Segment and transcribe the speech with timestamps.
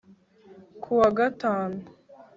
[0.81, 1.79] ku wa gatanu